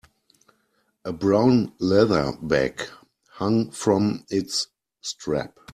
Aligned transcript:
A 1.05 1.13
brown 1.13 1.73
leather 1.77 2.35
bag 2.41 2.81
hung 3.33 3.69
from 3.69 4.25
its 4.31 4.65
strap. 5.01 5.59